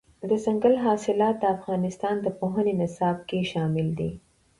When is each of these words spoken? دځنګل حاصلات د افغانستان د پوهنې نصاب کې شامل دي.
دځنګل 0.29 0.75
حاصلات 0.85 1.35
د 1.39 1.43
افغانستان 1.55 2.15
د 2.21 2.27
پوهنې 2.39 2.73
نصاب 2.81 3.17
کې 3.29 3.39
شامل 3.51 3.87
دي. 3.99 4.11